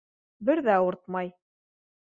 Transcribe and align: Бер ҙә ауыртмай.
Бер 0.47 0.61
ҙә 0.69 0.79
ауыртмай. 0.79 1.33